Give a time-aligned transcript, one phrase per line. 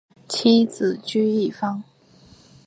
[0.27, 1.83] 妻子琚逸芳。